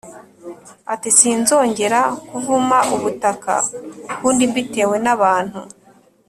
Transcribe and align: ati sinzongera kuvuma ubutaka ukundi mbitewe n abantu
ati 0.93 1.09
sinzongera 1.17 2.01
kuvuma 2.29 2.77
ubutaka 2.95 3.53
ukundi 4.13 4.43
mbitewe 4.51 4.95
n 5.05 5.07
abantu 5.15 5.59